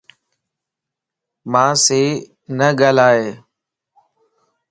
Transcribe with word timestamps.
مانسين 1.51 2.07
نه 2.57 2.67
ڳالھائي 2.79 3.25